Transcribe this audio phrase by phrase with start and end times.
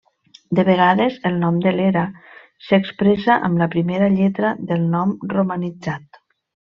[0.59, 2.05] De vegades el nom de l'era
[2.69, 6.19] s'expressa amb la primera lletra del nom romanitzat.